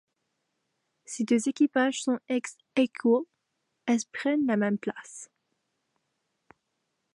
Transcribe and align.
Si 1.05 1.25
deux 1.25 1.47
équipages 1.47 2.01
sont 2.01 2.17
ex-æquo, 2.27 3.27
elles 3.85 4.01
prennent 4.11 4.47
la 4.47 4.57
même 4.57 4.79
place. 4.79 5.29